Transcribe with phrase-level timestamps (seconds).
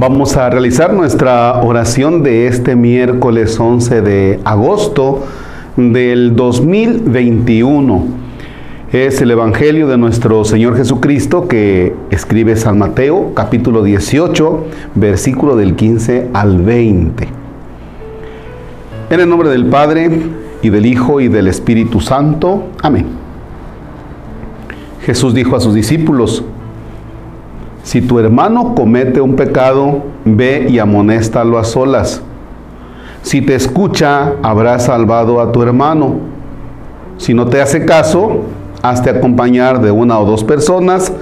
[0.00, 5.26] Vamos a realizar nuestra oración de este miércoles 11 de agosto
[5.76, 8.04] del 2021.
[8.92, 15.76] Es el Evangelio de nuestro Señor Jesucristo que escribe San Mateo, capítulo 18, versículo del
[15.76, 17.28] 15 al 20.
[19.10, 20.10] En el nombre del Padre,
[20.62, 22.68] y del Hijo, y del Espíritu Santo.
[22.82, 23.04] Amén.
[25.02, 26.42] Jesús dijo a sus discípulos,
[27.82, 32.22] si tu hermano comete un pecado, ve y amonéstalo a solas.
[33.22, 36.16] Si te escucha, habrás salvado a tu hermano.
[37.16, 38.44] Si no te hace caso,
[38.82, 41.12] hazte acompañar de una o dos personas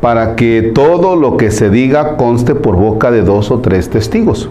[0.00, 4.48] para que todo lo que se diga conste por boca de dos o tres testigos.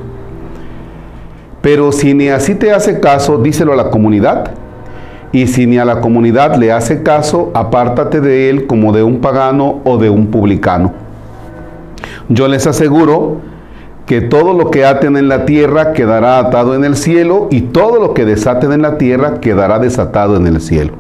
[1.61, 4.51] Pero si ni así te hace caso, díselo a la comunidad.
[5.33, 9.19] Y si ni a la comunidad le hace caso, apártate de él como de un
[9.19, 10.93] pagano o de un publicano.
[12.33, 13.41] Yo les aseguro
[14.05, 17.99] que todo lo que aten en la tierra quedará atado en el cielo y todo
[17.99, 20.93] lo que desaten en la tierra quedará desatado en el cielo.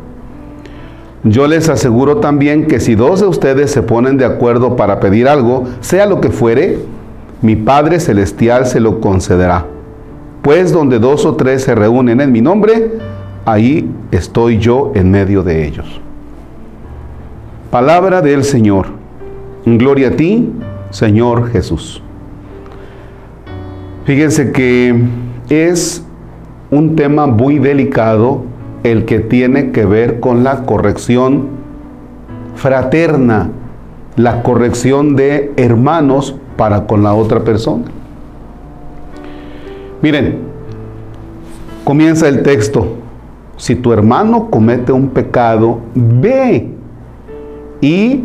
[1.23, 5.29] Yo les aseguro también que si dos de ustedes se ponen de acuerdo para pedir
[5.29, 6.79] algo, sea lo que fuere,
[7.41, 9.65] mi Padre Celestial se lo concederá.
[10.41, 12.97] Pues donde dos o tres se reúnen en mi nombre,
[13.45, 16.01] ahí estoy yo en medio de ellos.
[17.69, 18.87] Palabra del Señor.
[19.65, 20.51] Gloria a ti,
[20.91, 22.01] Señor Jesús.
[24.05, 25.03] Fíjense que
[25.49, 26.05] es
[26.69, 28.43] un tema muy delicado
[28.83, 31.49] el que tiene que ver con la corrección
[32.55, 33.49] fraterna,
[34.15, 37.85] la corrección de hermanos para con la otra persona.
[40.01, 40.39] Miren,
[41.83, 42.97] comienza el texto.
[43.57, 46.69] Si tu hermano comete un pecado, ve
[47.81, 48.23] y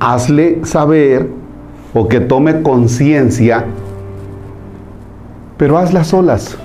[0.00, 1.28] hazle saber
[1.92, 3.64] o que tome conciencia,
[5.56, 6.58] pero hazlas solas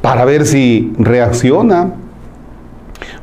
[0.00, 1.94] para ver si reacciona,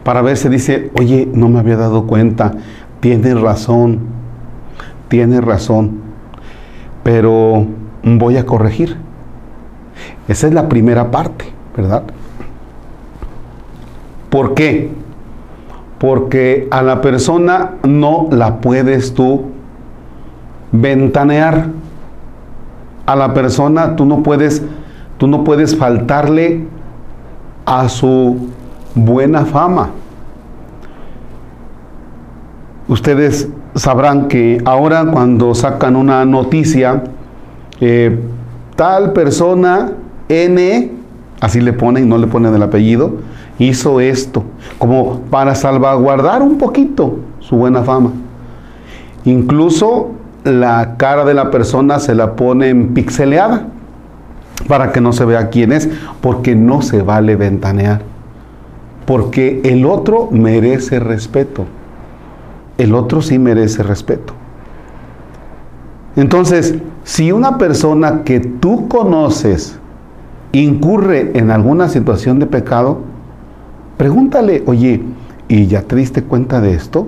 [0.03, 2.53] para ver si dice, oye, no me había dado cuenta,
[2.99, 3.99] tienes razón,
[5.07, 6.01] tienes razón,
[7.03, 7.65] pero
[8.03, 8.97] voy a corregir.
[10.27, 11.45] Esa es la primera parte,
[11.75, 12.03] ¿verdad?
[14.29, 14.91] ¿Por qué?
[16.03, 19.43] Porque a la persona no la puedes tú
[20.73, 21.67] ventanear.
[23.05, 24.61] A la persona tú no puedes,
[25.17, 26.65] tú no puedes faltarle
[27.65, 28.49] a su
[28.95, 29.91] buena fama.
[32.89, 37.01] Ustedes sabrán que ahora cuando sacan una noticia,
[37.79, 38.19] eh,
[38.75, 39.93] tal persona
[40.27, 40.91] N,
[41.39, 43.19] así le ponen, no le ponen el apellido,
[43.59, 44.43] hizo esto,
[44.77, 48.11] como para salvaguardar un poquito su buena fama.
[49.25, 50.11] Incluso
[50.43, 53.67] la cara de la persona se la ponen pixeleada
[54.67, 55.89] para que no se vea quién es,
[56.21, 58.01] porque no se vale ventanear.
[59.05, 61.65] Porque el otro merece respeto.
[62.77, 64.33] El otro sí merece respeto.
[66.15, 69.79] Entonces, si una persona que tú conoces
[70.51, 72.99] incurre en alguna situación de pecado,
[73.97, 75.01] pregúntale, oye,
[75.47, 77.07] ¿y ya te diste cuenta de esto?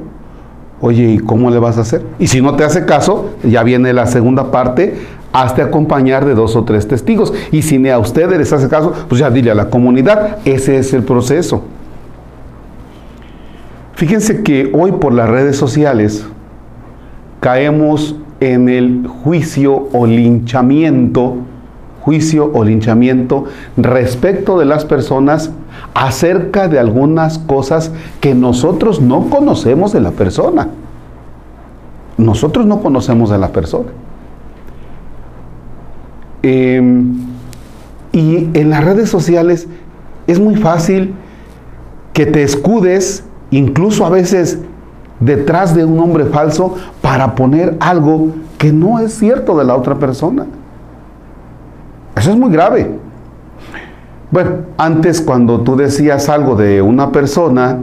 [0.81, 2.03] Oye, ¿y cómo le vas a hacer?
[2.19, 4.96] Y si no te hace caso, ya viene la segunda parte,
[5.31, 7.34] hazte acompañar de dos o tres testigos.
[7.51, 10.78] Y si ni a ustedes les hace caso, pues ya dile a la comunidad, ese
[10.78, 11.63] es el proceso.
[13.94, 16.25] Fíjense que hoy por las redes sociales
[17.40, 21.38] caemos en el juicio o linchamiento,
[22.02, 23.46] juicio o linchamiento
[23.78, 25.52] respecto de las personas
[25.94, 30.69] acerca de algunas cosas que nosotros no conocemos de la persona.
[32.18, 33.90] Nosotros no conocemos de la persona.
[36.44, 37.18] Em,
[38.12, 39.68] y en las redes sociales
[40.28, 41.14] es muy fácil
[42.14, 44.59] que te escudes, incluso a veces
[45.19, 49.96] detrás de un nombre falso, para poner algo que no es cierto de la otra
[49.96, 50.46] persona.
[52.16, 52.91] Eso es muy grave.
[54.32, 57.80] Bueno, antes cuando tú decías algo de una persona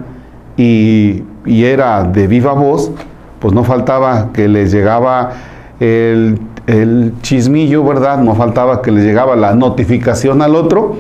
[0.57, 2.91] y, era de viva voz,
[3.41, 5.33] pues no faltaba que les llegaba
[5.81, 6.39] el,
[7.23, 8.19] chismillo, ¿verdad?
[8.19, 10.97] No faltaba que les llegaba la notificación al otro.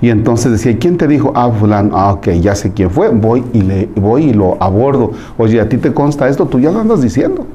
[0.00, 1.32] Y entonces decía, ¿quién te dijo?
[1.34, 5.12] Ah, fulano, ah, ok, ya sé quién fue, voy y, le, voy y lo abordo.
[5.38, 6.46] Oye, ¿a ti te consta esto?
[6.46, 7.46] Tú ya lo andas diciendo.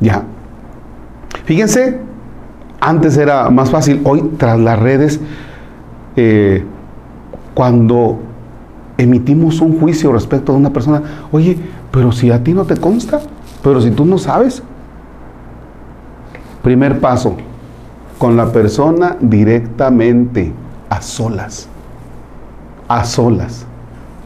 [0.00, 0.22] Ya.
[1.44, 1.98] Fíjense,
[2.80, 5.20] antes era más fácil, hoy tras las redes
[6.18, 6.64] eh,
[7.54, 8.18] cuando
[8.96, 11.56] emitimos un juicio respecto a una persona, oye,
[11.90, 13.20] pero si a ti no te consta,
[13.62, 14.62] pero si tú no sabes,
[16.62, 17.36] Primer paso,
[18.18, 20.52] con la persona directamente,
[20.90, 21.68] a solas.
[22.88, 23.64] A solas.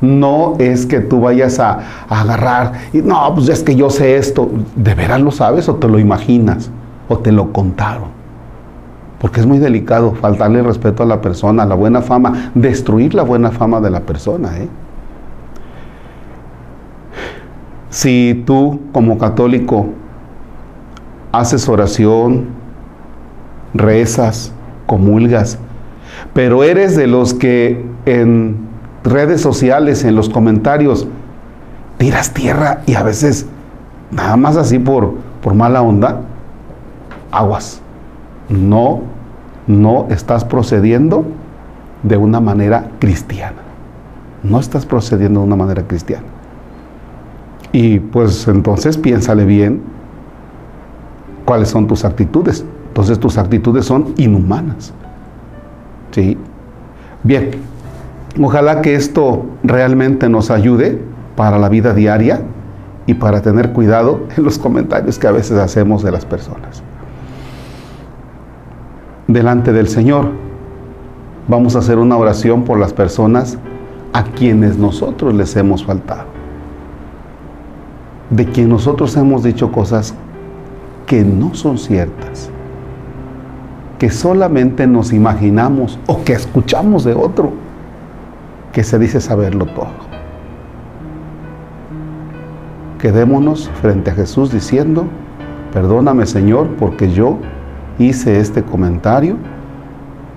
[0.01, 4.51] No es que tú vayas a, agarrar y no, pues es que yo sé esto.
[4.75, 6.71] ¿De veras lo sabes o te lo imaginas?
[7.09, 8.09] ¿O te lo contaron?
[9.23, 13.23] Porque es muy delicado faltarle respeto a la persona, a la buena fama, destruir la
[13.23, 14.59] buena fama de la persona.
[14.59, 14.69] ¿eh?
[17.89, 19.87] Si tú como católico
[21.31, 22.47] haces oración,
[23.75, 24.53] rezas,
[24.87, 25.57] comulgas,
[26.33, 28.57] pero eres de los que en
[29.05, 31.07] redes sociales, en los comentarios,
[31.97, 33.47] tiras tierra y a veces
[34.11, 36.23] nada más así por, por mala onda,
[37.31, 37.81] aguas.
[38.53, 39.01] No,
[39.67, 41.25] no estás procediendo
[42.03, 43.63] de una manera cristiana.
[44.43, 46.27] No estás procediendo de una manera cristiana.
[47.73, 49.83] Y pues entonces piénsale bien
[51.45, 52.65] cuáles son tus actitudes.
[52.89, 54.93] Entonces tus actitudes son inhumanas.
[56.11, 56.37] ¿Sí?
[57.23, 57.53] Bien,
[58.41, 60.99] Ojalá que esto realmente nos ayude
[61.37, 62.41] para la vida diaria
[63.07, 66.83] y para tener cuidado en los comentarios que a veces hacemos de las personas.
[69.33, 70.27] Delante del Señor
[71.49, 73.57] vamos a hacer una oración por las personas
[74.13, 76.25] a quienes nosotros les hemos faltado.
[78.29, 80.15] De quien nosotros hemos dicho cosas
[81.07, 82.51] que no son ciertas,
[83.99, 87.53] que solamente nos imaginamos o que escuchamos de otro
[88.71, 90.13] que se dice saberlo todo.
[92.99, 95.07] Quedémonos frente a Jesús diciendo,
[95.73, 97.39] perdóname Señor porque yo
[97.99, 99.37] hice este comentario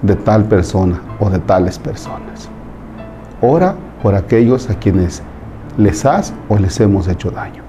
[0.02, 2.50] de tal persona o de tales personas.
[3.42, 5.22] Ora por aquellos a quienes
[5.78, 7.64] les has o les hemos hecho daño.